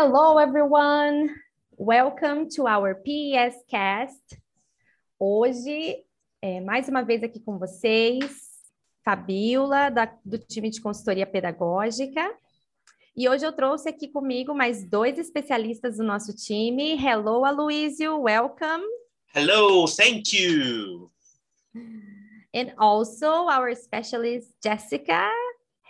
Hello, 0.00 0.38
everyone. 0.38 1.34
Welcome 1.76 2.48
to 2.50 2.68
our 2.68 2.94
PES 2.94 3.64
Cast. 3.66 4.40
Hoje, 5.18 6.04
é, 6.40 6.60
mais 6.60 6.88
uma 6.88 7.02
vez 7.02 7.24
aqui 7.24 7.40
com 7.40 7.58
vocês, 7.58 8.24
Fabiola, 9.04 9.90
da, 9.90 10.08
do 10.24 10.38
time 10.38 10.70
de 10.70 10.80
consultoria 10.80 11.26
pedagógica. 11.26 12.32
E 13.16 13.28
hoje 13.28 13.44
eu 13.44 13.52
trouxe 13.52 13.88
aqui 13.88 14.06
comigo 14.06 14.54
mais 14.54 14.88
dois 14.88 15.18
especialistas 15.18 15.96
do 15.96 16.04
nosso 16.04 16.32
time. 16.32 16.94
Hello, 16.94 17.44
Aloysio, 17.44 18.20
welcome. 18.20 18.84
Hello, 19.34 19.84
thank 19.88 20.32
you. 20.32 21.10
And 22.54 22.72
also 22.78 23.48
our 23.48 23.74
specialist, 23.74 24.54
Jessica. 24.62 25.28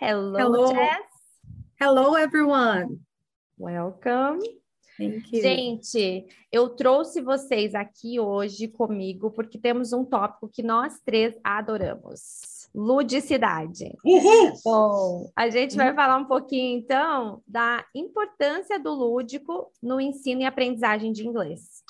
Hello, 0.01 0.35
Hello. 0.35 0.73
Jess. 0.73 1.05
Hello, 1.79 2.15
everyone. 2.15 3.07
Welcome. 3.59 4.39
Thank 4.97 5.35
you. 5.35 5.41
Gente, 5.41 6.25
eu 6.49 6.69
trouxe 6.69 7.21
vocês 7.21 7.75
aqui 7.75 8.19
hoje 8.19 8.69
comigo 8.69 9.31
porque 9.31 9.57
temos 9.57 9.91
um 9.91 10.05
tópico 10.05 10.47
que 10.47 10.63
nós 10.63 10.99
três 11.05 11.37
adoramos: 11.43 12.69
ludicidade. 12.73 13.93
Uhul! 14.05 14.53
Bom, 14.63 15.31
a 15.35 15.49
gente 15.49 15.75
vai 15.75 15.93
falar 15.93 16.17
um 16.17 16.25
pouquinho 16.25 16.79
então 16.79 17.41
da 17.45 17.85
importância 17.93 18.79
do 18.79 18.93
lúdico 18.93 19.69
no 19.83 19.99
ensino 19.99 20.41
e 20.41 20.45
aprendizagem 20.45 21.11
de 21.11 21.27
inglês. 21.27 21.83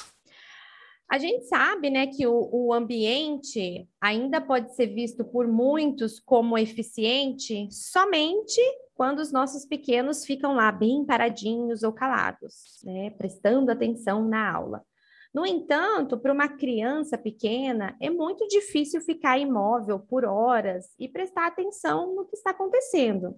A 1.10 1.18
gente 1.18 1.46
sabe, 1.46 1.90
né, 1.90 2.06
que 2.06 2.28
o, 2.28 2.50
o 2.52 2.72
ambiente 2.72 3.90
ainda 4.00 4.40
pode 4.40 4.76
ser 4.76 4.88
visto 4.88 5.26
por 5.26 5.48
muitos 5.48 6.20
como 6.20 6.56
eficiente 6.56 7.68
somente 7.72 8.62
quando 8.94 9.20
os 9.20 9.32
nossos 9.32 9.66
pequenos 9.66 10.24
ficam 10.24 10.54
lá 10.54 10.72
bem 10.72 11.04
paradinhos 11.06 11.82
ou 11.82 11.92
calados, 11.92 12.80
né, 12.84 13.10
prestando 13.12 13.72
atenção 13.72 14.28
na 14.28 14.54
aula. 14.54 14.86
No 15.34 15.46
entanto, 15.46 16.18
para 16.18 16.34
uma 16.34 16.48
criança 16.48 17.18
pequena, 17.18 17.96
é 18.00 18.10
muito 18.10 18.48
difícil 18.48 19.02
ficar 19.02 19.40
imóvel 19.40 20.00
por 20.00 20.26
horas 20.26 20.94
e 21.00 21.08
prestar 21.08 21.48
atenção 21.48 22.16
no 22.16 22.26
que 22.26 22.36
está 22.36 22.52
acontecendo, 22.52 23.36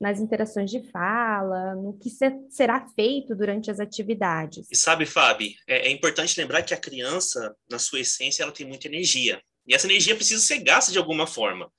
nas 0.00 0.20
interações 0.20 0.70
de 0.70 0.82
fala, 0.90 1.74
no 1.74 1.98
que 1.98 2.08
ser, 2.08 2.32
será 2.48 2.86
feito 2.94 3.34
durante 3.34 3.70
as 3.70 3.80
atividades. 3.80 4.66
E 4.70 4.76
sabe, 4.76 5.04
Fábio, 5.04 5.50
é, 5.66 5.88
é 5.88 5.90
importante 5.90 6.38
lembrar 6.38 6.62
que 6.62 6.72
a 6.72 6.78
criança, 6.78 7.54
na 7.68 7.78
sua 7.78 8.00
essência, 8.00 8.42
ela 8.42 8.52
tem 8.52 8.66
muita 8.66 8.86
energia. 8.86 9.42
E 9.66 9.74
essa 9.74 9.86
energia 9.86 10.14
precisa 10.14 10.44
ser 10.44 10.58
gasta 10.58 10.92
de 10.92 10.98
alguma 10.98 11.26
forma. 11.26 11.70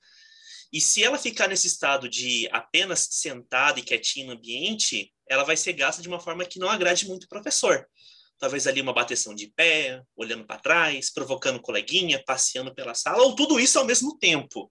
E 0.72 0.80
se 0.80 1.02
ela 1.02 1.18
ficar 1.18 1.48
nesse 1.48 1.66
estado 1.66 2.08
de 2.08 2.48
apenas 2.52 3.08
sentada 3.10 3.80
e 3.80 3.82
quietinha 3.82 4.26
no 4.26 4.32
ambiente, 4.32 5.12
ela 5.28 5.42
vai 5.42 5.56
ser 5.56 5.72
gasta 5.72 6.00
de 6.00 6.08
uma 6.08 6.20
forma 6.20 6.44
que 6.44 6.60
não 6.60 6.68
agrade 6.68 7.08
muito 7.08 7.24
o 7.24 7.28
professor. 7.28 7.84
Talvez 8.38 8.66
ali 8.66 8.80
uma 8.80 8.92
bateção 8.92 9.34
de 9.34 9.48
pé, 9.48 10.00
olhando 10.16 10.46
para 10.46 10.60
trás, 10.60 11.12
provocando 11.12 11.60
coleguinha, 11.60 12.22
passeando 12.24 12.74
pela 12.74 12.94
sala, 12.94 13.22
ou 13.22 13.34
tudo 13.34 13.58
isso 13.58 13.78
ao 13.78 13.84
mesmo 13.84 14.16
tempo. 14.18 14.70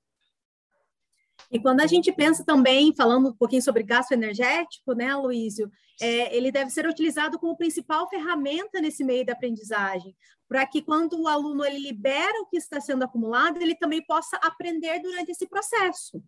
E 1.51 1.59
quando 1.59 1.81
a 1.81 1.87
gente 1.87 2.11
pensa 2.11 2.45
também, 2.45 2.93
falando 2.95 3.29
um 3.29 3.33
pouquinho 3.33 3.61
sobre 3.61 3.83
gasto 3.83 4.11
energético, 4.11 4.93
né, 4.93 5.15
Luísio, 5.15 5.71
é, 6.01 6.35
ele 6.35 6.51
deve 6.51 6.69
ser 6.71 6.87
utilizado 6.87 7.39
como 7.39 7.57
principal 7.57 8.09
ferramenta 8.09 8.79
nesse 8.79 9.03
meio 9.03 9.25
da 9.25 9.33
aprendizagem, 9.33 10.15
para 10.47 10.65
que 10.65 10.81
quando 10.81 11.19
o 11.19 11.27
aluno 11.27 11.65
ele 11.65 11.79
libera 11.79 12.41
o 12.41 12.45
que 12.45 12.57
está 12.57 12.79
sendo 12.79 13.03
acumulado, 13.03 13.61
ele 13.61 13.75
também 13.75 14.03
possa 14.05 14.37
aprender 14.37 14.99
durante 14.99 15.31
esse 15.31 15.47
processo. 15.47 16.21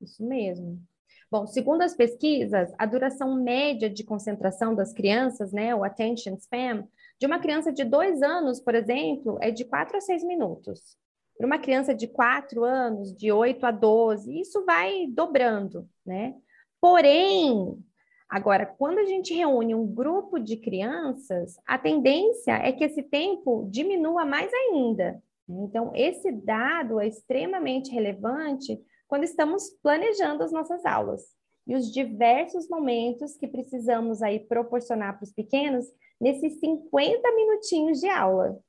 Isso 0.00 0.24
mesmo. 0.24 0.82
Bom, 1.30 1.46
segundo 1.46 1.82
as 1.82 1.94
pesquisas, 1.94 2.72
a 2.76 2.86
duração 2.86 3.40
média 3.40 3.88
de 3.88 4.02
concentração 4.02 4.74
das 4.74 4.92
crianças, 4.92 5.52
né, 5.52 5.72
o 5.74 5.84
attention 5.84 6.34
span, 6.36 6.88
de 7.20 7.26
uma 7.26 7.38
criança 7.38 7.72
de 7.72 7.84
dois 7.84 8.20
anos, 8.20 8.60
por 8.60 8.74
exemplo, 8.74 9.38
é 9.40 9.50
de 9.50 9.64
quatro 9.64 9.96
a 9.96 10.00
seis 10.00 10.24
minutos. 10.24 10.98
Para 11.40 11.46
uma 11.46 11.58
criança 11.58 11.94
de 11.94 12.06
quatro 12.06 12.64
anos, 12.64 13.16
de 13.16 13.32
8 13.32 13.64
a 13.64 13.70
12, 13.70 14.38
isso 14.42 14.62
vai 14.66 15.06
dobrando, 15.06 15.88
né? 16.04 16.34
Porém, 16.78 17.82
agora, 18.28 18.66
quando 18.66 18.98
a 18.98 19.06
gente 19.06 19.32
reúne 19.32 19.74
um 19.74 19.86
grupo 19.86 20.38
de 20.38 20.58
crianças, 20.58 21.56
a 21.66 21.78
tendência 21.78 22.52
é 22.58 22.70
que 22.72 22.84
esse 22.84 23.02
tempo 23.02 23.66
diminua 23.70 24.26
mais 24.26 24.52
ainda. 24.52 25.18
Então, 25.48 25.90
esse 25.94 26.30
dado 26.30 27.00
é 27.00 27.08
extremamente 27.08 27.90
relevante 27.90 28.78
quando 29.08 29.24
estamos 29.24 29.70
planejando 29.82 30.42
as 30.42 30.52
nossas 30.52 30.84
aulas 30.84 31.22
e 31.66 31.74
os 31.74 31.90
diversos 31.90 32.68
momentos 32.68 33.38
que 33.38 33.48
precisamos 33.48 34.20
aí 34.20 34.40
proporcionar 34.40 35.16
para 35.16 35.24
os 35.24 35.32
pequenos 35.32 35.86
nesses 36.20 36.60
50 36.60 37.34
minutinhos 37.34 37.98
de 37.98 38.10
aula. 38.10 38.60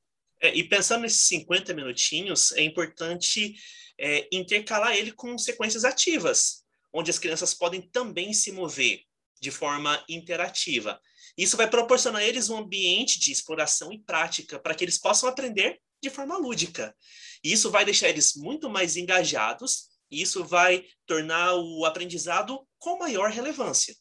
É, 0.42 0.54
e 0.56 0.64
pensando 0.64 1.04
nesses 1.04 1.22
50 1.28 1.74
minutinhos, 1.74 2.52
é 2.54 2.64
importante 2.64 3.56
é, 4.00 4.28
intercalar 4.32 4.96
ele 4.96 5.12
com 5.12 5.38
sequências 5.38 5.86
ativas, 5.86 6.64
onde 6.92 7.12
as 7.12 7.20
crianças 7.20 7.54
podem 7.54 7.82
também 7.82 8.34
se 8.34 8.52
mover 8.52 9.04
de 9.40 9.52
forma 9.52 10.04
interativa. 10.10 11.00
Isso 11.38 11.56
vai 11.56 11.70
proporcionar 11.70 12.22
a 12.22 12.26
eles 12.26 12.50
um 12.50 12.58
ambiente 12.58 13.20
de 13.20 13.32
exploração 13.32 13.92
e 13.94 14.00
prática 14.00 14.60
para 14.60 14.76
que 14.76 14.84
eles 14.84 14.98
possam 14.98 15.30
aprender 15.30 15.80
de 16.02 16.10
forma 16.10 16.38
lúdica. 16.38 16.96
E 17.44 17.52
isso 17.52 17.70
vai 17.70 17.86
deixar 17.86 18.10
eles 18.10 18.36
muito 18.36 18.70
mais 18.70 18.98
engajados 18.98 19.90
e 20.10 20.22
isso 20.22 20.44
vai 20.44 20.86
tornar 21.06 21.56
o 21.56 21.86
aprendizado 21.86 22.68
com 22.78 23.00
maior 23.00 23.30
relevância. 23.30 23.96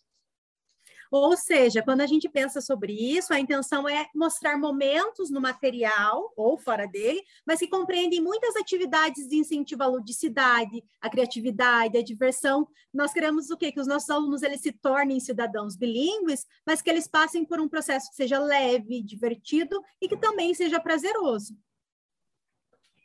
Ou 1.10 1.36
seja, 1.36 1.82
quando 1.82 2.02
a 2.02 2.06
gente 2.06 2.28
pensa 2.28 2.60
sobre 2.60 2.92
isso, 2.92 3.34
a 3.34 3.40
intenção 3.40 3.88
é 3.88 4.06
mostrar 4.14 4.56
momentos 4.56 5.28
no 5.28 5.40
material 5.40 6.32
ou 6.36 6.56
fora 6.56 6.86
dele, 6.86 7.20
mas 7.44 7.58
que 7.58 7.66
compreendem 7.66 8.20
muitas 8.20 8.54
atividades 8.54 9.26
de 9.26 9.36
incentivo 9.36 9.82
à 9.82 9.86
ludicidade, 9.86 10.84
à 11.00 11.10
criatividade, 11.10 11.98
à 11.98 12.02
diversão. 12.02 12.68
Nós 12.94 13.12
queremos 13.12 13.50
o 13.50 13.56
quê? 13.56 13.72
Que 13.72 13.80
os 13.80 13.88
nossos 13.88 14.08
alunos 14.08 14.42
eles 14.42 14.60
se 14.60 14.70
tornem 14.70 15.18
cidadãos 15.18 15.76
bilíngues, 15.76 16.46
mas 16.64 16.80
que 16.80 16.88
eles 16.88 17.08
passem 17.08 17.44
por 17.44 17.60
um 17.60 17.68
processo 17.68 18.08
que 18.10 18.16
seja 18.16 18.38
leve, 18.38 19.02
divertido 19.02 19.82
e 20.00 20.08
que 20.08 20.16
também 20.16 20.54
seja 20.54 20.78
prazeroso. 20.78 21.56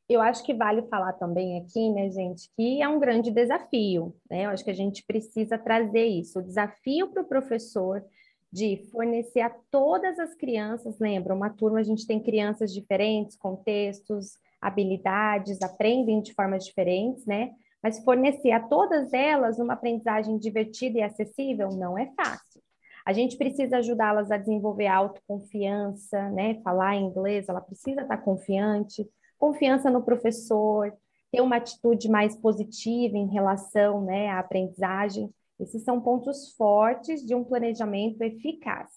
Eu 0.07 0.21
acho 0.21 0.43
que 0.43 0.53
vale 0.53 0.83
falar 0.83 1.13
também 1.13 1.59
aqui, 1.59 1.89
né, 1.89 2.09
gente, 2.11 2.49
que 2.55 2.81
é 2.81 2.87
um 2.87 2.99
grande 2.99 3.31
desafio, 3.31 4.15
né? 4.29 4.45
Eu 4.45 4.51
acho 4.51 4.63
que 4.63 4.69
a 4.69 4.75
gente 4.75 5.03
precisa 5.03 5.57
trazer 5.57 6.05
isso, 6.05 6.39
o 6.39 6.43
desafio 6.43 7.07
para 7.07 7.23
o 7.23 7.27
professor 7.27 8.03
de 8.51 8.77
fornecer 8.91 9.41
a 9.41 9.49
todas 9.71 10.19
as 10.19 10.35
crianças, 10.35 10.99
lembra, 10.99 11.33
uma 11.33 11.49
turma 11.49 11.79
a 11.79 11.83
gente 11.83 12.05
tem 12.05 12.21
crianças 12.21 12.71
diferentes, 12.71 13.35
contextos, 13.35 14.37
habilidades, 14.61 15.61
aprendem 15.61 16.21
de 16.21 16.33
formas 16.33 16.63
diferentes, 16.63 17.25
né? 17.25 17.51
Mas 17.81 18.03
fornecer 18.03 18.51
a 18.51 18.59
todas 18.59 19.11
elas 19.11 19.59
uma 19.59 19.73
aprendizagem 19.73 20.37
divertida 20.37 20.99
e 20.99 21.03
acessível 21.03 21.69
não 21.69 21.97
é 21.97 22.11
fácil. 22.15 22.61
A 23.05 23.13
gente 23.13 23.37
precisa 23.37 23.77
ajudá-las 23.77 24.31
a 24.31 24.37
desenvolver 24.37 24.87
autoconfiança, 24.87 26.29
né? 26.29 26.59
Falar 26.63 26.95
inglês, 26.95 27.47
ela 27.47 27.61
precisa 27.61 28.01
estar 28.01 28.17
confiante, 28.17 29.07
confiança 29.37 29.89
no 29.89 30.03
professor, 30.03 30.93
ter 31.31 31.41
uma 31.41 31.57
atitude 31.57 32.09
mais 32.09 32.35
positiva 32.35 33.17
em 33.17 33.27
relação 33.27 34.01
né, 34.03 34.29
à 34.29 34.39
aprendizagem. 34.39 35.29
Esses 35.59 35.83
são 35.83 36.01
pontos 36.01 36.53
fortes 36.53 37.25
de 37.25 37.33
um 37.35 37.43
planejamento 37.43 38.21
eficaz. 38.21 38.89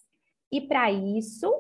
E 0.51 0.61
para 0.61 0.91
isso, 0.91 1.53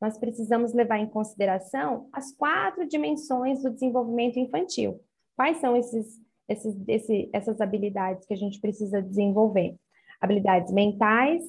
nós 0.00 0.18
precisamos 0.18 0.72
levar 0.72 0.98
em 0.98 1.08
consideração 1.08 2.08
as 2.12 2.32
quatro 2.32 2.86
dimensões 2.86 3.62
do 3.62 3.70
desenvolvimento 3.70 4.38
infantil. 4.38 5.00
Quais 5.34 5.58
são 5.58 5.76
esses, 5.76 6.20
esses, 6.48 6.76
esse, 6.88 7.30
essas 7.32 7.60
habilidades 7.60 8.26
que 8.26 8.34
a 8.34 8.36
gente 8.36 8.60
precisa 8.60 9.02
desenvolver? 9.02 9.76
Habilidades 10.20 10.72
mentais, 10.72 11.42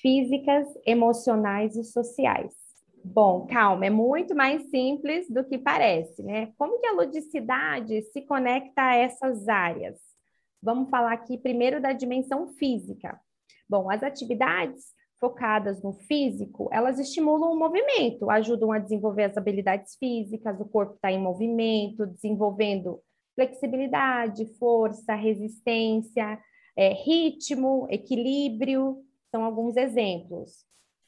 físicas, 0.00 0.66
emocionais 0.84 1.76
e 1.76 1.84
sociais. 1.84 2.63
Bom, 3.06 3.46
calma, 3.46 3.84
é 3.84 3.90
muito 3.90 4.34
mais 4.34 4.70
simples 4.70 5.28
do 5.28 5.44
que 5.44 5.58
parece, 5.58 6.22
né? 6.22 6.52
Como 6.56 6.80
que 6.80 6.86
a 6.86 6.92
ludicidade 6.92 8.02
se 8.04 8.22
conecta 8.22 8.82
a 8.82 8.96
essas 8.96 9.46
áreas? 9.46 9.98
Vamos 10.62 10.88
falar 10.88 11.12
aqui 11.12 11.36
primeiro 11.36 11.82
da 11.82 11.92
dimensão 11.92 12.48
física. 12.54 13.20
Bom, 13.68 13.90
as 13.90 14.02
atividades 14.02 14.86
focadas 15.20 15.82
no 15.82 15.92
físico, 15.92 16.70
elas 16.72 16.98
estimulam 16.98 17.52
o 17.52 17.58
movimento, 17.58 18.30
ajudam 18.30 18.72
a 18.72 18.78
desenvolver 18.78 19.24
as 19.24 19.36
habilidades 19.36 19.96
físicas, 19.96 20.58
o 20.58 20.64
corpo 20.64 20.94
está 20.94 21.12
em 21.12 21.20
movimento, 21.20 22.06
desenvolvendo 22.06 23.00
flexibilidade, 23.34 24.46
força, 24.58 25.14
resistência, 25.14 26.38
é, 26.74 26.88
ritmo, 26.94 27.86
equilíbrio, 27.90 29.04
são 29.30 29.44
alguns 29.44 29.76
exemplos. 29.76 30.64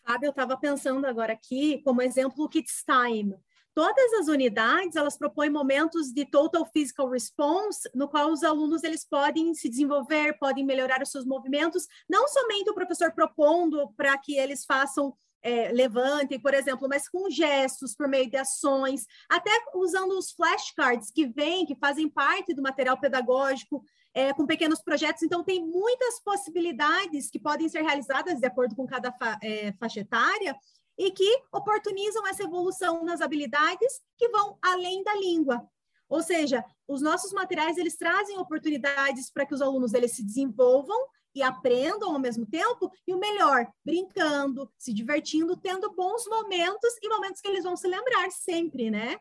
Fábio, 0.06 0.28
eu 0.28 0.30
estava 0.30 0.56
pensando 0.56 1.04
agora 1.04 1.32
aqui, 1.32 1.82
como 1.82 2.00
exemplo, 2.00 2.44
o 2.44 2.48
Kids 2.48 2.84
Time. 2.84 3.36
Todas 3.74 4.12
as 4.14 4.28
unidades, 4.28 4.94
elas 4.94 5.18
propõem 5.18 5.50
momentos 5.50 6.12
de 6.12 6.24
total 6.24 6.64
physical 6.64 7.10
response, 7.10 7.90
no 7.92 8.08
qual 8.08 8.30
os 8.30 8.44
alunos 8.44 8.84
eles 8.84 9.04
podem 9.04 9.52
se 9.52 9.68
desenvolver, 9.68 10.38
podem 10.38 10.64
melhorar 10.64 11.02
os 11.02 11.10
seus 11.10 11.26
movimentos, 11.26 11.88
não 12.08 12.28
somente 12.28 12.70
o 12.70 12.74
professor 12.74 13.12
propondo 13.12 13.92
para 13.96 14.16
que 14.16 14.38
eles 14.38 14.64
façam 14.64 15.12
é, 15.46 15.70
levantem, 15.70 16.40
por 16.40 16.52
exemplo, 16.52 16.88
mas 16.88 17.08
com 17.08 17.30
gestos, 17.30 17.94
por 17.94 18.08
meio 18.08 18.28
de 18.28 18.36
ações, 18.36 19.06
até 19.28 19.50
usando 19.76 20.18
os 20.18 20.32
flashcards 20.32 21.12
que 21.12 21.24
vêm, 21.24 21.64
que 21.64 21.76
fazem 21.76 22.08
parte 22.08 22.52
do 22.52 22.60
material 22.60 22.98
pedagógico, 22.98 23.84
é, 24.12 24.32
com 24.32 24.44
pequenos 24.44 24.82
projetos. 24.82 25.22
Então, 25.22 25.44
tem 25.44 25.64
muitas 25.64 26.20
possibilidades 26.24 27.30
que 27.30 27.38
podem 27.38 27.68
ser 27.68 27.82
realizadas 27.82 28.40
de 28.40 28.46
acordo 28.46 28.74
com 28.74 28.86
cada 28.86 29.12
fa 29.12 29.38
é, 29.40 29.72
faixa 29.74 30.00
etária, 30.00 30.56
e 30.98 31.12
que 31.12 31.42
oportunizam 31.52 32.26
essa 32.26 32.42
evolução 32.42 33.04
nas 33.04 33.20
habilidades 33.20 34.00
que 34.16 34.28
vão 34.30 34.58
além 34.62 35.04
da 35.04 35.14
língua. 35.14 35.62
Ou 36.08 36.22
seja, 36.22 36.64
os 36.88 37.02
nossos 37.02 37.32
materiais 37.32 37.76
eles 37.76 37.96
trazem 37.96 38.38
oportunidades 38.38 39.30
para 39.30 39.44
que 39.44 39.54
os 39.54 39.60
alunos 39.60 39.92
eles 39.92 40.12
se 40.12 40.24
desenvolvam 40.24 40.98
e 41.36 41.42
aprendam 41.42 42.12
ao 42.12 42.18
mesmo 42.18 42.46
tempo, 42.46 42.90
e 43.06 43.14
o 43.14 43.18
melhor, 43.18 43.66
brincando, 43.84 44.70
se 44.78 44.92
divertindo, 44.92 45.56
tendo 45.56 45.94
bons 45.94 46.26
momentos 46.26 46.96
e 47.02 47.08
momentos 47.08 47.40
que 47.40 47.48
eles 47.48 47.64
vão 47.64 47.76
se 47.76 47.86
lembrar 47.86 48.30
sempre, 48.30 48.90
né? 48.90 49.18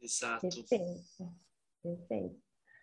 Exato. 0.00 0.40
Perfeito. 0.42 1.32
Perfeito. 1.82 2.36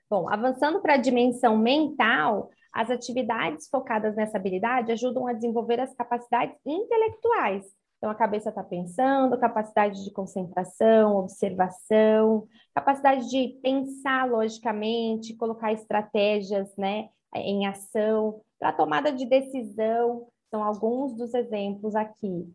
Bom, 0.09 0.29
avançando 0.29 0.81
para 0.81 0.95
a 0.95 0.97
dimensão 0.97 1.57
mental, 1.57 2.49
as 2.73 2.89
atividades 2.89 3.67
focadas 3.69 4.15
nessa 4.15 4.37
habilidade 4.37 4.91
ajudam 4.91 5.27
a 5.27 5.33
desenvolver 5.33 5.79
as 5.79 5.93
capacidades 5.93 6.57
intelectuais, 6.65 7.65
então, 8.05 8.09
a 8.11 8.15
cabeça 8.15 8.49
está 8.49 8.63
pensando, 8.63 9.35
capacidade 9.39 10.03
de 10.03 10.11
concentração, 10.11 11.15
observação, 11.15 12.47
capacidade 12.71 13.27
de 13.29 13.59
pensar 13.63 14.29
logicamente, 14.29 15.35
colocar 15.35 15.73
estratégias 15.73 16.75
né, 16.77 17.09
em 17.33 17.65
ação, 17.67 18.41
para 18.59 18.73
tomada 18.73 19.11
de 19.11 19.25
decisão. 19.25 20.27
São 20.49 20.63
alguns 20.63 21.15
dos 21.17 21.33
exemplos 21.33 21.95
aqui. 21.95 22.47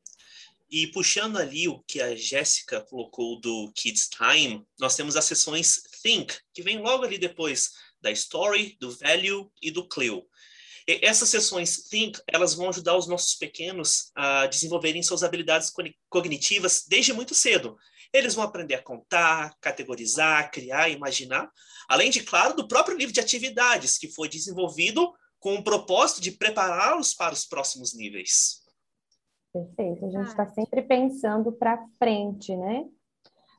E 0.70 0.86
puxando 0.86 1.36
ali 1.36 1.66
o 1.66 1.80
que 1.80 2.00
a 2.00 2.14
Jéssica 2.14 2.80
colocou 2.82 3.40
do 3.40 3.72
Kids 3.74 4.08
Time, 4.08 4.64
nós 4.78 4.94
temos 4.94 5.16
as 5.16 5.24
sessões 5.24 5.82
Think, 6.00 6.38
que 6.54 6.62
vem 6.62 6.78
logo 6.78 7.04
ali 7.04 7.18
depois 7.18 7.70
da 8.00 8.10
Story, 8.12 8.76
do 8.80 8.96
Value 8.96 9.50
e 9.60 9.70
do 9.70 9.88
Clue. 9.88 10.22
Essas 10.86 11.28
sessões 11.28 11.88
Think, 11.88 12.20
elas 12.26 12.54
vão 12.54 12.68
ajudar 12.68 12.96
os 12.96 13.06
nossos 13.06 13.34
pequenos 13.34 14.10
a 14.14 14.46
desenvolverem 14.46 15.02
suas 15.02 15.22
habilidades 15.22 15.72
cognitivas 16.08 16.84
desde 16.88 17.12
muito 17.12 17.34
cedo. 17.34 17.76
Eles 18.12 18.34
vão 18.34 18.44
aprender 18.44 18.74
a 18.74 18.82
contar, 18.82 19.54
categorizar, 19.60 20.50
criar, 20.50 20.88
imaginar, 20.88 21.50
além 21.88 22.10
de, 22.10 22.22
claro, 22.22 22.54
do 22.54 22.66
próprio 22.66 22.96
livro 22.96 23.12
de 23.12 23.20
atividades, 23.20 23.98
que 23.98 24.08
foi 24.08 24.28
desenvolvido 24.28 25.12
com 25.38 25.54
o 25.54 25.64
propósito 25.64 26.20
de 26.20 26.32
prepará-los 26.32 27.14
para 27.14 27.32
os 27.32 27.46
próximos 27.46 27.96
níveis. 27.96 28.60
Perfeito, 29.52 30.04
a 30.06 30.10
gente 30.10 30.28
está 30.28 30.46
sempre 30.46 30.82
pensando 30.82 31.50
para 31.52 31.84
frente, 31.98 32.54
né? 32.56 32.84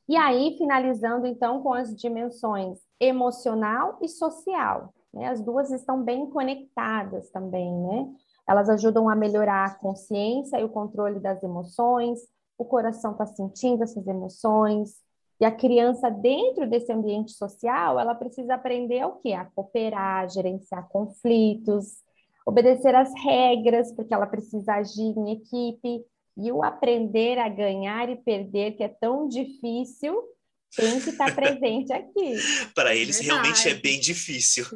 E 0.08 0.16
aí, 0.16 0.56
finalizando 0.58 1.26
então 1.26 1.62
com 1.62 1.72
as 1.72 1.94
dimensões 1.94 2.78
emocional 2.98 3.98
e 4.02 4.08
social. 4.08 4.92
Né? 5.12 5.28
As 5.28 5.40
duas 5.40 5.70
estão 5.70 6.02
bem 6.02 6.28
conectadas 6.30 7.30
também, 7.30 7.70
né? 7.70 8.12
Elas 8.48 8.68
ajudam 8.68 9.08
a 9.08 9.14
melhorar 9.14 9.66
a 9.66 9.74
consciência 9.74 10.58
e 10.58 10.64
o 10.64 10.68
controle 10.68 11.20
das 11.20 11.42
emoções, 11.42 12.20
o 12.56 12.64
coração 12.64 13.12
está 13.12 13.26
sentindo 13.26 13.82
essas 13.82 14.06
emoções, 14.06 15.02
e 15.40 15.44
a 15.44 15.50
criança, 15.50 16.08
dentro 16.08 16.68
desse 16.68 16.92
ambiente 16.92 17.32
social, 17.32 17.98
ela 17.98 18.14
precisa 18.14 18.54
aprender 18.54 19.04
o 19.04 19.16
quê? 19.16 19.32
A 19.32 19.44
cooperar, 19.44 20.30
gerenciar 20.30 20.88
conflitos, 20.88 21.96
obedecer 22.46 22.94
às 22.94 23.12
regras, 23.24 23.90
porque 23.92 24.14
ela 24.14 24.26
precisa 24.26 24.74
agir 24.74 25.18
em 25.18 25.32
equipe, 25.32 26.04
e 26.36 26.52
o 26.52 26.62
aprender 26.62 27.38
a 27.38 27.48
ganhar 27.48 28.08
e 28.08 28.16
perder, 28.16 28.72
que 28.76 28.84
é 28.84 28.88
tão 28.88 29.26
difícil, 29.26 30.22
tem 30.76 31.00
que 31.00 31.10
estar 31.10 31.34
presente 31.34 31.92
aqui. 31.92 32.36
Para 32.74 32.94
eles 32.94 33.18
Verdade. 33.18 33.40
realmente 33.42 33.68
é 33.68 33.74
bem 33.74 34.00
difícil. 34.00 34.66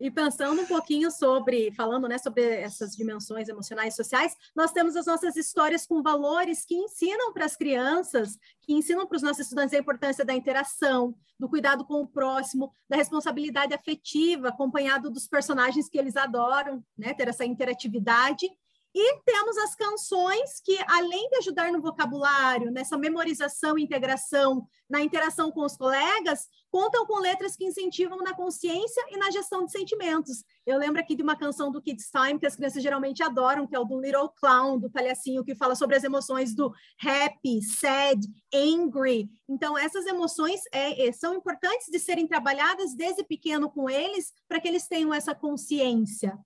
E 0.00 0.10
pensando 0.10 0.62
um 0.62 0.66
pouquinho 0.66 1.10
sobre, 1.10 1.70
falando 1.72 2.08
né, 2.08 2.16
sobre 2.16 2.42
essas 2.42 2.96
dimensões 2.96 3.48
emocionais 3.48 3.92
e 3.92 3.96
sociais, 3.96 4.34
nós 4.56 4.72
temos 4.72 4.96
as 4.96 5.04
nossas 5.04 5.36
histórias 5.36 5.86
com 5.86 6.02
valores 6.02 6.64
que 6.64 6.74
ensinam 6.74 7.32
para 7.34 7.44
as 7.44 7.54
crianças, 7.54 8.38
que 8.62 8.72
ensinam 8.72 9.06
para 9.06 9.16
os 9.16 9.22
nossos 9.22 9.40
estudantes 9.40 9.74
a 9.74 9.78
importância 9.78 10.24
da 10.24 10.34
interação, 10.34 11.14
do 11.38 11.48
cuidado 11.48 11.84
com 11.84 12.00
o 12.00 12.06
próximo, 12.06 12.72
da 12.88 12.96
responsabilidade 12.96 13.74
afetiva, 13.74 14.48
acompanhado 14.48 15.10
dos 15.10 15.28
personagens 15.28 15.88
que 15.88 15.98
eles 15.98 16.16
adoram, 16.16 16.82
né, 16.96 17.12
ter 17.12 17.28
essa 17.28 17.44
interatividade 17.44 18.46
e 18.94 19.20
temos 19.24 19.56
as 19.58 19.74
canções 19.74 20.60
que, 20.64 20.76
além 20.88 21.28
de 21.28 21.36
ajudar 21.36 21.70
no 21.70 21.80
vocabulário, 21.80 22.72
nessa 22.72 22.98
memorização 22.98 23.78
e 23.78 23.84
integração, 23.84 24.66
na 24.88 25.00
interação 25.00 25.52
com 25.52 25.64
os 25.64 25.76
colegas, 25.76 26.48
contam 26.70 27.06
com 27.06 27.20
letras 27.20 27.54
que 27.54 27.64
incentivam 27.64 28.18
na 28.18 28.34
consciência 28.34 29.04
e 29.10 29.16
na 29.16 29.30
gestão 29.30 29.64
de 29.64 29.70
sentimentos. 29.70 30.44
Eu 30.66 30.76
lembro 30.76 31.00
aqui 31.00 31.14
de 31.14 31.22
uma 31.22 31.36
canção 31.36 31.70
do 31.70 31.80
Kids 31.80 32.10
Time 32.10 32.38
que 32.38 32.46
as 32.46 32.56
crianças 32.56 32.82
geralmente 32.82 33.22
adoram, 33.22 33.66
que 33.66 33.76
é 33.76 33.78
o 33.78 33.84
do 33.84 34.00
Little 34.00 34.28
Clown, 34.30 34.78
do 34.78 34.90
palhacinho, 34.90 35.44
que 35.44 35.54
fala 35.54 35.76
sobre 35.76 35.96
as 35.96 36.02
emoções 36.02 36.54
do 36.54 36.72
happy, 37.00 37.62
sad, 37.62 38.20
angry. 38.52 39.30
Então, 39.48 39.78
essas 39.78 40.04
emoções 40.06 40.62
é, 40.72 41.06
é 41.06 41.12
são 41.12 41.34
importantes 41.34 41.86
de 41.90 41.98
serem 42.00 42.26
trabalhadas 42.26 42.94
desde 42.94 43.22
pequeno 43.22 43.70
com 43.70 43.88
eles, 43.88 44.32
para 44.48 44.60
que 44.60 44.66
eles 44.66 44.88
tenham 44.88 45.14
essa 45.14 45.34
consciência. 45.34 46.36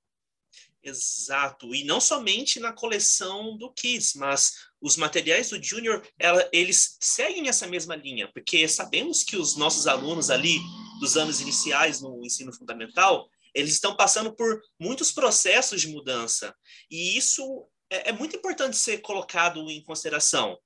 Exato, 0.87 1.75
e 1.75 1.83
não 1.83 1.99
somente 1.99 2.61
na 2.61 2.71
coleção 2.71 3.57
do 3.57 3.73
Kids, 3.73 4.13
mas 4.17 4.53
os 4.79 4.99
materiais 4.99 5.49
do 5.49 5.63
Junior, 5.63 6.07
ela, 6.19 6.47
eles 6.53 6.99
seguem 7.01 7.49
essa 7.49 7.67
mesma 7.67 7.97
linha, 7.97 8.31
porque 8.35 8.69
sabemos 8.69 9.23
que 9.23 9.35
os 9.35 9.57
nossos 9.57 9.87
alunos 9.87 10.29
ali 10.29 10.61
dos 11.01 11.17
anos 11.17 11.41
iniciais 11.41 12.03
no 12.03 12.23
ensino 12.23 12.53
fundamental, 12.53 13.31
eles 13.55 13.73
estão 13.73 13.97
passando 13.97 14.37
por 14.37 14.61
muitos 14.79 15.11
processos 15.11 15.81
de 15.81 15.89
mudança, 15.89 16.55
e 16.91 17.17
isso 17.17 17.67
é, 17.89 18.11
é 18.11 18.13
muito 18.13 18.37
importante 18.37 18.77
ser 18.77 18.99
colocado 18.99 19.71
em 19.71 19.83
consideração. 19.83 20.59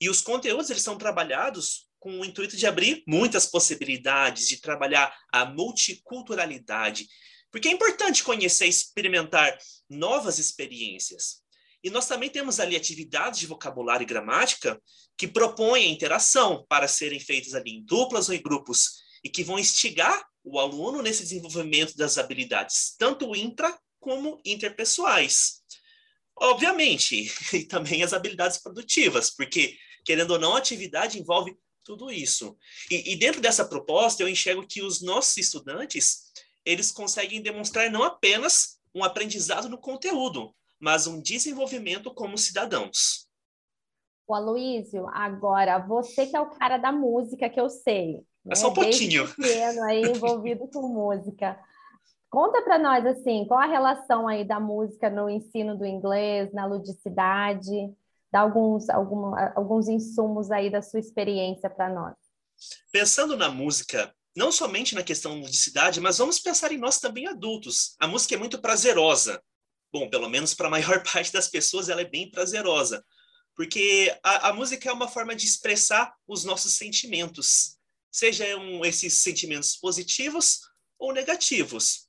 E 0.00 0.08
os 0.08 0.22
conteúdos, 0.22 0.70
eles 0.70 0.82
são 0.82 0.96
trabalhados 0.96 1.88
com 1.98 2.20
o 2.20 2.24
intuito 2.24 2.56
de 2.56 2.66
abrir 2.66 3.02
muitas 3.06 3.44
possibilidades, 3.44 4.48
de 4.48 4.62
trabalhar 4.62 5.14
a 5.30 5.44
multiculturalidade, 5.44 7.06
porque 7.50 7.68
é 7.68 7.72
importante 7.72 8.22
conhecer 8.22 8.66
e 8.66 8.70
experimentar 8.70 9.56
novas 9.88 10.38
experiências. 10.38 11.42
E 11.82 11.90
nós 11.90 12.06
também 12.06 12.28
temos 12.28 12.58
ali 12.58 12.76
atividades 12.76 13.40
de 13.40 13.46
vocabulário 13.46 14.04
e 14.04 14.06
gramática 14.06 14.80
que 15.16 15.28
propõem 15.28 15.84
a 15.84 15.88
interação 15.88 16.64
para 16.68 16.88
serem 16.88 17.20
feitas 17.20 17.54
ali 17.54 17.70
em 17.70 17.84
duplas 17.84 18.28
ou 18.28 18.34
em 18.34 18.42
grupos 18.42 18.98
e 19.22 19.28
que 19.28 19.44
vão 19.44 19.58
instigar 19.58 20.24
o 20.44 20.58
aluno 20.58 21.02
nesse 21.02 21.22
desenvolvimento 21.22 21.96
das 21.96 22.18
habilidades, 22.18 22.94
tanto 22.98 23.34
intra 23.34 23.76
como 24.00 24.40
interpessoais. 24.44 25.62
Obviamente, 26.36 27.30
e 27.52 27.64
também 27.64 28.02
as 28.02 28.12
habilidades 28.12 28.58
produtivas, 28.58 29.30
porque, 29.30 29.76
querendo 30.04 30.32
ou 30.32 30.38
não, 30.38 30.54
a 30.54 30.58
atividade 30.58 31.18
envolve 31.18 31.56
tudo 31.84 32.10
isso. 32.10 32.56
E, 32.90 33.12
e 33.12 33.16
dentro 33.16 33.40
dessa 33.40 33.64
proposta, 33.64 34.22
eu 34.22 34.28
enxergo 34.28 34.66
que 34.66 34.82
os 34.82 35.00
nossos 35.00 35.36
estudantes 35.38 36.27
eles 36.68 36.92
conseguem 36.92 37.40
demonstrar 37.40 37.90
não 37.90 38.02
apenas 38.02 38.78
um 38.94 39.02
aprendizado 39.02 39.70
no 39.70 39.78
conteúdo, 39.78 40.54
mas 40.78 41.06
um 41.06 41.18
desenvolvimento 41.18 42.12
como 42.12 42.36
cidadãos. 42.36 43.26
O 44.26 44.34
Aloísio, 44.34 45.08
agora, 45.08 45.78
você 45.78 46.26
que 46.26 46.36
é 46.36 46.40
o 46.40 46.50
cara 46.50 46.76
da 46.76 46.92
música 46.92 47.48
que 47.48 47.58
eu 47.58 47.70
sei. 47.70 48.18
Né? 48.44 48.52
É 48.52 48.54
só 48.54 48.68
um 48.68 48.74
pouquinho. 48.74 49.26
Pequeno 49.34 49.82
aí, 49.84 50.02
envolvido 50.02 50.68
com 50.68 50.86
música. 50.88 51.58
Conta 52.28 52.60
para 52.60 52.78
nós, 52.78 53.06
assim, 53.06 53.46
qual 53.46 53.60
a 53.60 53.66
relação 53.66 54.28
aí 54.28 54.44
da 54.44 54.60
música 54.60 55.08
no 55.08 55.30
ensino 55.30 55.74
do 55.74 55.86
inglês, 55.86 56.52
na 56.52 56.66
ludicidade? 56.66 57.90
Dá 58.30 58.40
alguns, 58.40 58.90
algum, 58.90 59.34
alguns 59.56 59.88
insumos 59.88 60.50
aí 60.50 60.68
da 60.68 60.82
sua 60.82 61.00
experiência 61.00 61.70
para 61.70 61.88
nós. 61.88 62.14
Pensando 62.92 63.38
na 63.38 63.50
música 63.50 64.14
não 64.38 64.52
somente 64.52 64.94
na 64.94 65.02
questão 65.02 65.40
de 65.40 65.56
cidade, 65.56 66.00
mas 66.00 66.18
vamos 66.18 66.38
pensar 66.38 66.70
em 66.70 66.78
nós 66.78 67.00
também 67.00 67.26
adultos. 67.26 67.96
A 67.98 68.06
música 68.06 68.36
é 68.36 68.38
muito 68.38 68.60
prazerosa. 68.60 69.42
Bom, 69.92 70.08
pelo 70.08 70.30
menos 70.30 70.54
para 70.54 70.68
a 70.68 70.70
maior 70.70 71.02
parte 71.12 71.32
das 71.32 71.48
pessoas 71.48 71.88
ela 71.88 72.02
é 72.02 72.04
bem 72.04 72.30
prazerosa, 72.30 73.04
porque 73.56 74.16
a, 74.22 74.50
a 74.50 74.52
música 74.52 74.88
é 74.88 74.92
uma 74.92 75.08
forma 75.08 75.34
de 75.34 75.44
expressar 75.44 76.14
os 76.24 76.44
nossos 76.44 76.74
sentimentos, 76.74 77.78
sejam 78.12 78.84
esses 78.84 79.14
sentimentos 79.14 79.76
positivos 79.76 80.60
ou 81.00 81.12
negativos. 81.12 82.06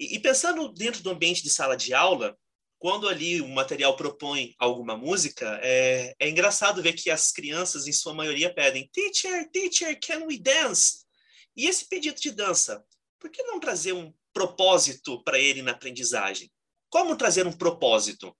E, 0.00 0.16
e 0.16 0.18
pensando 0.20 0.72
dentro 0.72 1.02
do 1.02 1.10
ambiente 1.10 1.42
de 1.42 1.50
sala 1.50 1.76
de 1.76 1.92
aula, 1.92 2.34
quando 2.78 3.06
ali 3.06 3.42
o 3.42 3.48
material 3.48 3.94
propõe 3.94 4.54
alguma 4.58 4.96
música, 4.96 5.60
é, 5.62 6.14
é 6.18 6.30
engraçado 6.30 6.82
ver 6.82 6.94
que 6.94 7.10
as 7.10 7.30
crianças, 7.30 7.86
em 7.86 7.92
sua 7.92 8.14
maioria, 8.14 8.54
pedem: 8.54 8.88
Teacher, 8.90 9.50
teacher, 9.50 10.00
can 10.00 10.24
we 10.24 10.38
dance? 10.38 11.01
E 11.56 11.66
esse 11.66 11.86
pedido 11.86 12.20
de 12.20 12.30
dança, 12.30 12.84
por 13.18 13.30
que 13.30 13.42
não 13.42 13.60
trazer 13.60 13.92
um 13.92 14.12
propósito 14.32 15.22
para 15.22 15.38
ele 15.38 15.62
na 15.62 15.72
aprendizagem? 15.72 16.50
Como 16.88 17.16
trazer 17.16 17.46
um 17.46 17.52
propósito? 17.52 18.36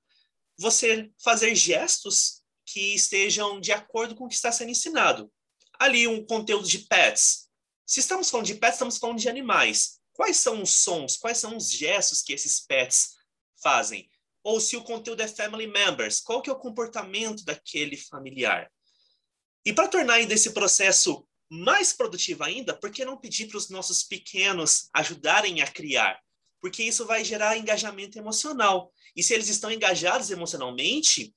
Você 0.59 1.11
fazer 1.23 1.55
gestos 1.55 2.43
que 2.65 2.95
estejam 2.95 3.61
de 3.61 3.73
acordo 3.73 4.15
com 4.15 4.25
o 4.25 4.29
que 4.29 4.35
está 4.35 4.51
sendo 4.51 4.71
ensinado. 4.71 5.31
Ali, 5.79 6.07
um 6.07 6.25
conteúdo 6.25 6.67
de 6.67 6.79
pets. 6.81 7.49
Se 7.87 8.01
estamos 8.01 8.31
falando 8.31 8.47
de 8.47 8.55
pets, 8.55 8.75
estamos 8.75 8.99
falando 8.99 9.19
de 9.19 9.29
animais. 9.29 10.01
Quais 10.13 10.37
são 10.37 10.63
os 10.63 10.71
sons, 10.71 11.17
quais 11.17 11.39
são 11.39 11.57
os 11.57 11.71
gestos 11.71 12.23
que 12.23 12.33
esses 12.33 12.61
pets 12.61 13.17
fazem? 13.63 14.09
ou 14.43 14.61
se 14.61 14.77
o 14.77 14.83
conteúdo 14.83 15.21
é 15.21 15.29
family 15.29 15.67
members, 15.67 16.21
qual 16.21 16.43
que 16.43 16.51
é 16.51 16.53
o 16.53 16.59
comportamento 16.59 17.45
daquele 17.45 17.97
familiar. 17.97 18.71
E 19.65 19.73
para 19.73 19.89
tornar 19.89 20.15
ainda 20.15 20.35
esse 20.35 20.53
processo 20.53 21.27
mais 21.53 21.93
produtivo 21.93 22.45
ainda, 22.45 22.75
por 22.75 22.91
que 22.91 23.05
não 23.05 23.17
pedir 23.17 23.47
para 23.47 23.59
os 23.59 23.69
nossos 23.69 24.03
pequenos 24.03 24.89
ajudarem 24.95 25.61
a 25.61 25.67
criar? 25.67 26.21
Porque 26.61 26.83
isso 26.83 27.05
vai 27.07 27.25
gerar 27.25 27.59
engajamento 27.59 28.19
emocional. 28.19 28.93
E 29.15 29.23
se 29.23 29.35
eles 29.35 29.49
estão 29.49 29.71
engajados 29.71 30.31
emocionalmente, 30.31 31.35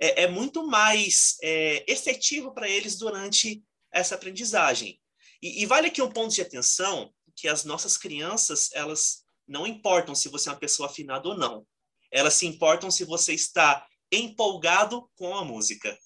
é, 0.00 0.24
é 0.24 0.28
muito 0.28 0.66
mais 0.66 1.36
é, 1.42 1.84
efetivo 1.90 2.52
para 2.52 2.68
eles 2.68 2.96
durante 2.96 3.62
essa 3.92 4.16
aprendizagem. 4.16 5.00
E, 5.40 5.62
e 5.62 5.66
vale 5.66 5.86
aqui 5.86 6.02
um 6.02 6.10
ponto 6.10 6.34
de 6.34 6.42
atenção 6.42 7.12
que 7.36 7.48
as 7.48 7.64
nossas 7.64 7.96
crianças, 7.96 8.70
elas 8.72 9.24
não 9.46 9.66
importam 9.66 10.14
se 10.14 10.28
você 10.28 10.48
é 10.48 10.52
uma 10.52 10.58
pessoa 10.58 10.88
afinada 10.88 11.28
ou 11.28 11.36
não 11.36 11.66
elas 12.14 12.34
se 12.34 12.46
importam 12.46 12.92
se 12.92 13.04
você 13.04 13.34
está 13.34 13.84
empolgado 14.10 15.10
com 15.16 15.34
a 15.36 15.44
música. 15.44 15.98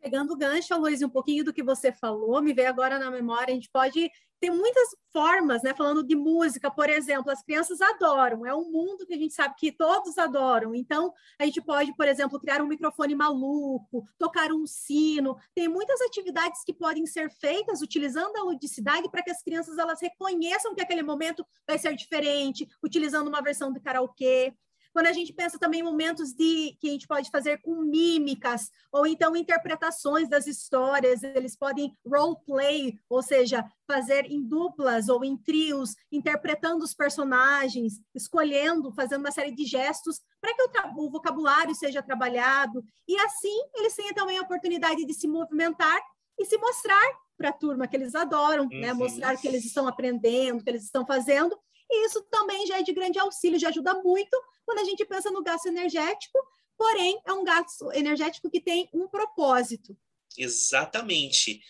Pegando 0.00 0.32
o 0.32 0.36
gancho, 0.36 0.76
Luiz, 0.78 1.02
um 1.02 1.08
pouquinho 1.08 1.44
do 1.44 1.52
que 1.52 1.62
você 1.62 1.92
falou, 1.92 2.40
me 2.42 2.54
veio 2.54 2.68
agora 2.68 2.98
na 2.98 3.10
memória, 3.10 3.52
a 3.52 3.54
gente 3.54 3.68
pode 3.70 4.10
ter 4.40 4.50
muitas 4.50 4.88
formas, 5.12 5.62
né? 5.62 5.74
Falando 5.74 6.02
de 6.02 6.16
música, 6.16 6.70
por 6.70 6.88
exemplo, 6.88 7.30
as 7.30 7.42
crianças 7.42 7.80
adoram, 7.80 8.46
é 8.46 8.54
um 8.54 8.70
mundo 8.70 9.06
que 9.06 9.12
a 9.12 9.18
gente 9.18 9.34
sabe 9.34 9.54
que 9.58 9.70
todos 9.70 10.16
adoram. 10.16 10.74
Então, 10.74 11.12
a 11.38 11.44
gente 11.44 11.60
pode, 11.60 11.94
por 11.94 12.08
exemplo, 12.08 12.40
criar 12.40 12.62
um 12.62 12.66
microfone 12.66 13.14
maluco, 13.14 14.04
tocar 14.18 14.50
um 14.50 14.66
sino. 14.66 15.36
Tem 15.54 15.68
muitas 15.68 16.00
atividades 16.00 16.64
que 16.64 16.72
podem 16.72 17.04
ser 17.04 17.30
feitas 17.30 17.82
utilizando 17.82 18.34
a 18.36 18.42
ludicidade 18.42 19.10
para 19.10 19.22
que 19.22 19.30
as 19.30 19.42
crianças 19.42 19.76
elas 19.76 20.00
reconheçam 20.00 20.74
que 20.74 20.80
aquele 20.80 21.02
momento 21.02 21.46
vai 21.66 21.78
ser 21.78 21.94
diferente, 21.94 22.66
utilizando 22.82 23.28
uma 23.28 23.42
versão 23.42 23.70
de 23.70 23.80
karaokê. 23.80 24.54
Quando 24.92 25.06
a 25.06 25.12
gente 25.12 25.32
pensa 25.32 25.58
também 25.58 25.80
em 25.80 25.84
momentos 25.84 26.32
de 26.32 26.76
que 26.80 26.88
a 26.88 26.92
gente 26.92 27.06
pode 27.06 27.30
fazer 27.30 27.60
com 27.62 27.82
mímicas 27.82 28.70
ou 28.92 29.06
então 29.06 29.36
interpretações 29.36 30.28
das 30.28 30.46
histórias, 30.46 31.22
eles 31.22 31.56
podem 31.56 31.96
role 32.06 32.36
play, 32.44 32.98
ou 33.08 33.22
seja, 33.22 33.64
fazer 33.86 34.26
em 34.26 34.42
duplas 34.42 35.08
ou 35.08 35.24
em 35.24 35.36
trios, 35.36 35.94
interpretando 36.10 36.82
os 36.82 36.94
personagens, 36.94 38.00
escolhendo, 38.14 38.92
fazendo 38.92 39.20
uma 39.20 39.32
série 39.32 39.52
de 39.52 39.64
gestos 39.64 40.20
para 40.40 40.54
que 40.54 40.62
o, 40.62 41.06
o 41.06 41.10
vocabulário 41.10 41.74
seja 41.74 42.02
trabalhado 42.02 42.84
e 43.06 43.16
assim 43.20 43.60
eles 43.74 43.94
tenham 43.94 44.14
também 44.14 44.38
a 44.38 44.42
oportunidade 44.42 45.04
de 45.04 45.14
se 45.14 45.28
movimentar 45.28 46.00
e 46.38 46.44
se 46.44 46.56
mostrar 46.58 47.04
para 47.36 47.48
a 47.48 47.52
turma 47.52 47.86
que 47.86 47.96
eles 47.96 48.14
adoram, 48.14 48.68
né? 48.68 48.92
uhum. 48.92 48.98
Mostrar 48.98 49.36
que 49.36 49.48
eles 49.48 49.64
estão 49.64 49.88
aprendendo, 49.88 50.62
que 50.62 50.68
eles 50.68 50.84
estão 50.84 51.06
fazendo 51.06 51.58
e 51.90 52.06
isso 52.06 52.22
também 52.30 52.66
já 52.66 52.78
é 52.78 52.82
de 52.82 52.92
grande 52.92 53.18
auxílio, 53.18 53.58
já 53.58 53.68
ajuda 53.68 53.94
muito 54.02 54.36
quando 54.64 54.78
a 54.78 54.84
gente 54.84 55.04
pensa 55.04 55.30
no 55.30 55.42
gasto 55.42 55.66
energético, 55.66 56.38
porém 56.78 57.20
é 57.26 57.32
um 57.32 57.44
gasto 57.44 57.92
energético 57.92 58.50
que 58.50 58.60
tem 58.60 58.88
um 58.92 59.08
propósito. 59.08 59.96
Exatamente. 60.38 61.60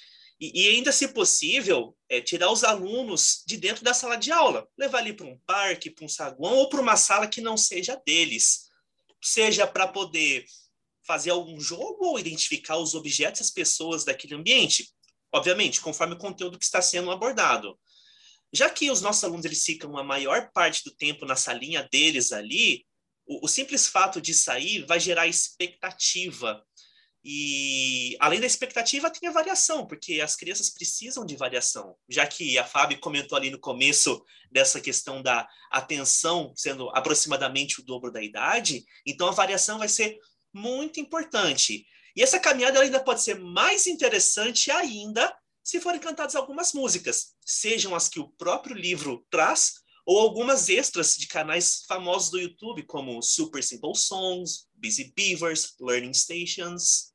E, 0.40 0.62
e 0.62 0.68
ainda, 0.68 0.92
se 0.92 1.08
possível, 1.08 1.96
é 2.08 2.20
tirar 2.20 2.50
os 2.50 2.64
alunos 2.64 3.42
de 3.46 3.56
dentro 3.56 3.84
da 3.84 3.92
sala 3.92 4.16
de 4.16 4.32
aula, 4.32 4.68
levar 4.76 4.98
ali 4.98 5.12
para 5.12 5.26
um 5.26 5.38
parque, 5.46 5.90
para 5.90 6.04
um 6.04 6.08
saguão 6.08 6.56
ou 6.56 6.68
para 6.68 6.80
uma 6.80 6.96
sala 6.96 7.26
que 7.26 7.40
não 7.40 7.56
seja 7.56 8.00
deles, 8.06 8.68
seja 9.22 9.66
para 9.66 9.86
poder 9.86 10.44
fazer 11.06 11.30
algum 11.30 11.60
jogo 11.60 12.06
ou 12.06 12.18
identificar 12.18 12.76
os 12.76 12.94
objetos, 12.94 13.40
as 13.40 13.50
pessoas 13.50 14.04
daquele 14.04 14.34
ambiente, 14.34 14.88
obviamente, 15.32 15.80
conforme 15.80 16.14
o 16.14 16.18
conteúdo 16.18 16.58
que 16.58 16.64
está 16.64 16.80
sendo 16.80 17.10
abordado. 17.10 17.78
Já 18.52 18.68
que 18.68 18.90
os 18.90 19.00
nossos 19.00 19.22
alunos 19.22 19.44
eles 19.44 19.64
ficam 19.64 19.96
a 19.96 20.02
maior 20.02 20.50
parte 20.52 20.82
do 20.84 20.94
tempo 20.94 21.24
na 21.24 21.36
salinha 21.36 21.88
deles 21.90 22.32
ali, 22.32 22.84
o, 23.26 23.44
o 23.44 23.48
simples 23.48 23.86
fato 23.86 24.20
de 24.20 24.34
sair 24.34 24.84
vai 24.86 24.98
gerar 24.98 25.26
expectativa. 25.26 26.64
E 27.22 28.16
além 28.18 28.40
da 28.40 28.46
expectativa, 28.46 29.10
tem 29.10 29.28
a 29.28 29.32
variação, 29.32 29.86
porque 29.86 30.20
as 30.20 30.34
crianças 30.34 30.70
precisam 30.70 31.24
de 31.24 31.36
variação. 31.36 31.94
Já 32.08 32.26
que 32.26 32.58
a 32.58 32.64
Fábio 32.64 32.98
comentou 32.98 33.36
ali 33.36 33.50
no 33.50 33.60
começo 33.60 34.24
dessa 34.50 34.80
questão 34.80 35.22
da 35.22 35.46
atenção 35.70 36.52
sendo 36.56 36.88
aproximadamente 36.90 37.80
o 37.80 37.84
dobro 37.84 38.10
da 38.10 38.22
idade, 38.22 38.84
então 39.06 39.28
a 39.28 39.32
variação 39.32 39.78
vai 39.78 39.88
ser 39.88 40.18
muito 40.52 40.98
importante. 40.98 41.86
E 42.16 42.22
essa 42.22 42.40
caminhada 42.40 42.80
ainda 42.80 42.98
pode 42.98 43.22
ser 43.22 43.38
mais 43.38 43.86
interessante 43.86 44.70
ainda 44.70 45.32
se 45.62 45.80
forem 45.80 46.00
cantadas 46.00 46.34
algumas 46.34 46.72
músicas, 46.72 47.34
sejam 47.44 47.94
as 47.94 48.08
que 48.08 48.20
o 48.20 48.28
próprio 48.28 48.74
livro 48.74 49.24
traz 49.30 49.74
ou 50.06 50.18
algumas 50.18 50.68
extras 50.68 51.14
de 51.14 51.26
canais 51.26 51.84
famosos 51.86 52.30
do 52.30 52.40
YouTube, 52.40 52.84
como 52.84 53.22
Super 53.22 53.62
Simple 53.62 53.94
Songs, 53.94 54.66
Busy 54.74 55.12
Beavers, 55.14 55.76
Learning 55.80 56.14
Stations. 56.14 57.14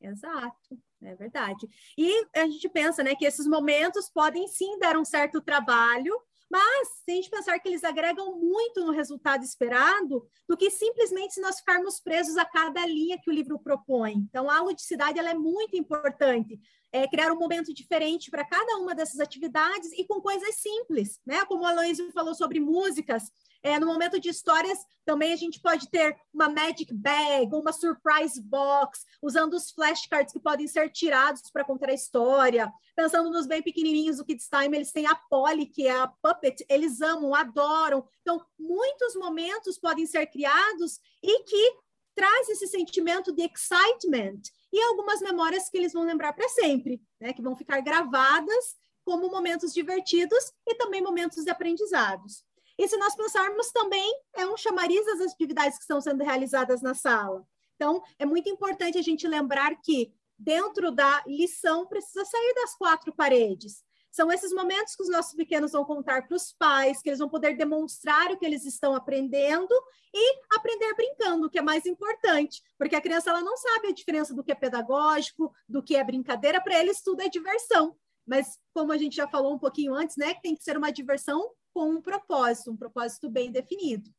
Exato, 0.00 0.78
é 1.02 1.14
verdade. 1.16 1.66
E 1.96 2.26
a 2.36 2.46
gente 2.46 2.68
pensa 2.68 3.02
né, 3.02 3.14
que 3.16 3.24
esses 3.24 3.46
momentos 3.46 4.08
podem 4.10 4.46
sim 4.46 4.78
dar 4.78 4.96
um 4.96 5.04
certo 5.04 5.40
trabalho, 5.40 6.14
mas 6.50 6.88
se 7.04 7.10
a 7.10 7.14
gente 7.14 7.30
pensar 7.30 7.58
que 7.58 7.68
eles 7.68 7.84
agregam 7.84 8.38
muito 8.38 8.84
no 8.84 8.92
resultado 8.92 9.42
esperado, 9.42 10.26
do 10.48 10.56
que 10.56 10.70
simplesmente 10.70 11.34
se 11.34 11.40
nós 11.40 11.58
ficarmos 11.58 12.00
presos 12.00 12.36
a 12.36 12.44
cada 12.44 12.86
linha 12.86 13.18
que 13.20 13.30
o 13.30 13.34
livro 13.34 13.58
propõe. 13.58 14.14
Então, 14.14 14.48
a 14.48 14.62
ludicidade 14.62 15.18
ela 15.18 15.30
é 15.30 15.34
muito 15.34 15.76
importante 15.76 16.58
é, 16.92 17.06
criar 17.06 17.32
um 17.32 17.38
momento 17.38 17.72
diferente 17.72 18.30
para 18.30 18.44
cada 18.44 18.76
uma 18.78 18.94
dessas 18.94 19.20
atividades 19.20 19.92
e 19.92 20.04
com 20.06 20.20
coisas 20.20 20.56
simples, 20.56 21.20
né? 21.26 21.44
Como 21.44 21.64
a 21.64 21.70
Aloysio 21.70 22.10
falou 22.12 22.34
sobre 22.34 22.60
músicas, 22.60 23.24
é, 23.62 23.78
no 23.78 23.86
momento 23.86 24.20
de 24.20 24.28
histórias, 24.28 24.78
também 25.04 25.32
a 25.32 25.36
gente 25.36 25.60
pode 25.60 25.90
ter 25.90 26.16
uma 26.32 26.48
magic 26.48 26.92
bag, 26.94 27.52
uma 27.52 27.72
surprise 27.72 28.40
box, 28.40 29.04
usando 29.22 29.54
os 29.54 29.70
flashcards 29.70 30.32
que 30.32 30.40
podem 30.40 30.68
ser 30.68 30.90
tirados 30.90 31.50
para 31.50 31.64
contar 31.64 31.90
a 31.90 31.94
história. 31.94 32.72
Pensando 32.94 33.30
nos 33.30 33.46
bem 33.46 33.62
pequenininhos 33.62 34.18
do 34.18 34.24
Kids 34.24 34.48
Time, 34.48 34.76
eles 34.76 34.92
têm 34.92 35.06
a 35.06 35.14
Polly, 35.14 35.66
que 35.66 35.86
é 35.86 35.90
a 35.90 36.06
puppet, 36.06 36.64
eles 36.68 37.00
amam, 37.00 37.34
adoram. 37.34 38.06
Então, 38.22 38.40
muitos 38.58 39.14
momentos 39.16 39.78
podem 39.78 40.06
ser 40.06 40.26
criados 40.26 41.00
e 41.22 41.42
que 41.42 41.76
traz 42.18 42.48
esse 42.48 42.66
sentimento 42.66 43.32
de 43.32 43.42
excitement 43.42 44.40
e 44.72 44.82
algumas 44.82 45.20
memórias 45.20 45.68
que 45.70 45.78
eles 45.78 45.92
vão 45.92 46.02
lembrar 46.02 46.32
para 46.32 46.48
sempre, 46.48 47.00
né? 47.20 47.32
Que 47.32 47.40
vão 47.40 47.54
ficar 47.54 47.80
gravadas 47.80 48.76
como 49.04 49.30
momentos 49.30 49.72
divertidos 49.72 50.52
e 50.66 50.74
também 50.74 51.00
momentos 51.00 51.44
de 51.44 51.50
aprendizados. 51.50 52.42
E 52.76 52.88
se 52.88 52.96
nós 52.96 53.14
pensarmos 53.14 53.70
também, 53.70 54.12
é 54.34 54.44
um 54.44 54.56
chamariz 54.56 55.06
das 55.06 55.32
atividades 55.32 55.78
que 55.78 55.84
estão 55.84 56.00
sendo 56.00 56.24
realizadas 56.24 56.82
na 56.82 56.92
sala. 56.92 57.46
Então, 57.76 58.02
é 58.18 58.26
muito 58.26 58.48
importante 58.48 58.98
a 58.98 59.02
gente 59.02 59.28
lembrar 59.28 59.80
que 59.80 60.12
dentro 60.36 60.90
da 60.90 61.22
lição 61.24 61.86
precisa 61.86 62.24
sair 62.24 62.54
das 62.54 62.74
quatro 62.74 63.14
paredes. 63.14 63.84
São 64.10 64.32
esses 64.32 64.52
momentos 64.52 64.96
que 64.96 65.02
os 65.02 65.10
nossos 65.10 65.34
pequenos 65.34 65.72
vão 65.72 65.84
contar 65.84 66.26
para 66.26 66.36
os 66.36 66.52
pais, 66.52 67.00
que 67.02 67.08
eles 67.08 67.18
vão 67.18 67.28
poder 67.28 67.56
demonstrar 67.56 68.30
o 68.30 68.38
que 68.38 68.44
eles 68.46 68.64
estão 68.64 68.94
aprendendo 68.94 69.74
e 70.14 70.40
aprender 70.56 70.94
brincando, 70.94 71.50
que 71.50 71.58
é 71.58 71.62
mais 71.62 71.84
importante, 71.86 72.62
porque 72.78 72.96
a 72.96 73.00
criança 73.00 73.30
ela 73.30 73.42
não 73.42 73.56
sabe 73.56 73.88
a 73.88 73.92
diferença 73.92 74.34
do 74.34 74.42
que 74.42 74.52
é 74.52 74.54
pedagógico, 74.54 75.52
do 75.68 75.82
que 75.82 75.96
é 75.96 76.02
brincadeira, 76.02 76.60
para 76.60 76.78
eles 76.78 77.02
tudo 77.02 77.22
é 77.22 77.28
diversão. 77.28 77.96
Mas 78.26 78.58
como 78.74 78.92
a 78.92 78.98
gente 78.98 79.16
já 79.16 79.28
falou 79.28 79.54
um 79.54 79.58
pouquinho 79.58 79.94
antes, 79.94 80.16
né, 80.16 80.34
que 80.34 80.42
tem 80.42 80.56
que 80.56 80.64
ser 80.64 80.76
uma 80.76 80.90
diversão 80.90 81.50
com 81.72 81.90
um 81.90 82.02
propósito, 82.02 82.70
um 82.70 82.76
propósito 82.76 83.30
bem 83.30 83.50
definido. 83.50 84.10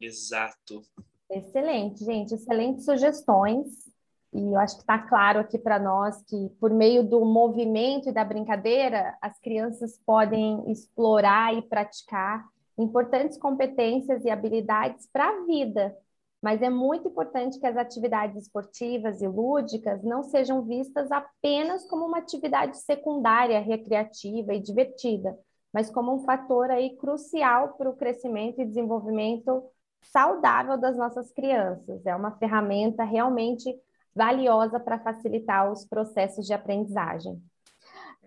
Exato. 0.00 0.82
Excelente, 1.30 2.04
gente, 2.04 2.34
excelentes 2.34 2.84
sugestões. 2.84 3.89
E 4.32 4.40
eu 4.40 4.58
acho 4.58 4.76
que 4.76 4.82
está 4.82 4.98
claro 4.98 5.40
aqui 5.40 5.58
para 5.58 5.78
nós 5.78 6.22
que, 6.22 6.48
por 6.60 6.70
meio 6.70 7.02
do 7.02 7.24
movimento 7.24 8.08
e 8.08 8.12
da 8.12 8.24
brincadeira, 8.24 9.16
as 9.20 9.38
crianças 9.40 9.98
podem 10.06 10.70
explorar 10.70 11.54
e 11.54 11.62
praticar 11.62 12.44
importantes 12.78 13.36
competências 13.36 14.24
e 14.24 14.30
habilidades 14.30 15.08
para 15.12 15.28
a 15.28 15.44
vida. 15.44 15.96
Mas 16.40 16.62
é 16.62 16.70
muito 16.70 17.08
importante 17.08 17.58
que 17.58 17.66
as 17.66 17.76
atividades 17.76 18.44
esportivas 18.44 19.20
e 19.20 19.28
lúdicas 19.28 20.02
não 20.02 20.22
sejam 20.22 20.62
vistas 20.62 21.10
apenas 21.12 21.86
como 21.86 22.06
uma 22.06 22.18
atividade 22.18 22.78
secundária, 22.78 23.60
recreativa 23.60 24.54
e 24.54 24.60
divertida, 24.60 25.36
mas 25.72 25.90
como 25.90 26.14
um 26.14 26.24
fator 26.24 26.70
aí 26.70 26.96
crucial 26.96 27.74
para 27.74 27.90
o 27.90 27.96
crescimento 27.96 28.60
e 28.60 28.64
desenvolvimento 28.64 29.62
saudável 30.02 30.78
das 30.78 30.96
nossas 30.96 31.30
crianças. 31.30 32.06
É 32.06 32.16
uma 32.16 32.32
ferramenta 32.32 33.04
realmente 33.04 33.78
valiosa 34.14 34.78
para 34.80 34.98
facilitar 34.98 35.70
os 35.70 35.84
processos 35.84 36.46
de 36.46 36.52
aprendizagem. 36.52 37.40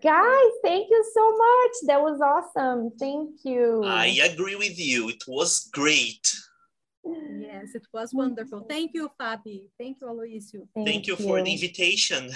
Guys, 0.02 0.54
thank 0.62 0.90
you 0.90 1.04
so 1.14 1.38
much. 1.38 1.86
That 1.88 2.02
was 2.02 2.20
awesome. 2.20 2.92
Thank 2.98 3.46
you. 3.46 3.84
I 3.86 4.20
agree 4.22 4.56
with 4.56 4.78
you. 4.78 5.10
It 5.10 5.24
was 5.28 5.70
great. 5.74 6.34
Yes, 7.06 7.74
it 7.76 7.88
was 7.94 8.14
wonderful. 8.14 8.66
Thank 8.68 8.92
you, 8.94 9.10
Fabi. 9.20 9.64
Thank 9.78 10.00
you, 10.02 10.08
Aloysio. 10.08 10.68
Thank, 10.74 10.88
Thank 10.88 11.08
you, 11.08 11.16
you 11.18 11.26
for 11.26 11.42
the 11.42 11.52
invitation. 11.52 12.32